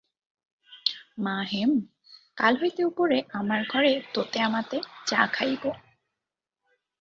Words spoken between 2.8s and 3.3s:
উপরে